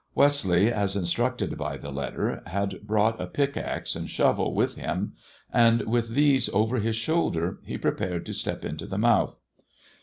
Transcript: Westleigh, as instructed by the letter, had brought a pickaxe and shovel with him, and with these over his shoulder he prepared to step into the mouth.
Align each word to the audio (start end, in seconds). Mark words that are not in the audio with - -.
Westleigh, 0.15 0.67
as 0.71 0.95
instructed 0.95 1.59
by 1.59 1.77
the 1.77 1.91
letter, 1.91 2.41
had 2.47 2.81
brought 2.81 3.21
a 3.21 3.27
pickaxe 3.27 3.95
and 3.95 4.09
shovel 4.09 4.51
with 4.51 4.73
him, 4.73 5.13
and 5.53 5.81
with 5.87 6.15
these 6.15 6.49
over 6.53 6.77
his 6.79 6.95
shoulder 6.95 7.59
he 7.65 7.77
prepared 7.77 8.25
to 8.25 8.33
step 8.33 8.65
into 8.65 8.87
the 8.87 8.97
mouth. 8.97 9.37